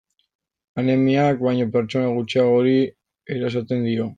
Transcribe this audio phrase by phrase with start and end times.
[0.83, 2.75] Anemiak baino pertsona gutxiagori
[3.37, 4.09] erasaten dio.